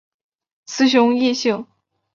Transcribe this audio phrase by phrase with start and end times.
[0.65, 1.67] 雌雄异型。